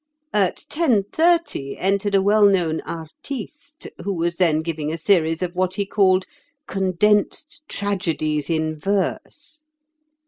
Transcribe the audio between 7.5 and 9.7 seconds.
Tragedies in Verse.